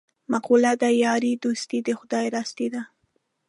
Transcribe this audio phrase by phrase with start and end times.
[0.31, 2.81] مقوله ده: یاري دوستي د خدای راستي ده.